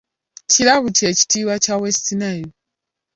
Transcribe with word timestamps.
Kilaabu 0.51 0.89
kye 0.97 1.09
kitiibwa 1.17 1.55
kya 1.63 1.75
west 1.81 2.05
Nile 2.19 2.51